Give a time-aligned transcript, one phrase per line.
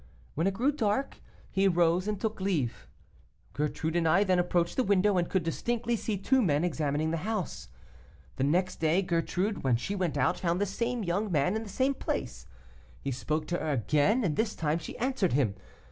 [0.33, 1.17] When it grew dark,
[1.51, 2.87] he rose and took leave.
[3.53, 7.17] Gertrude and I then approached the window, and could distinctly see two men examining the
[7.17, 7.67] house.
[8.37, 11.69] The next day, Gertrude, when she went out, found the same young man in the
[11.69, 12.47] same place.
[12.99, 15.53] He spoke to her again, and this time she answered him.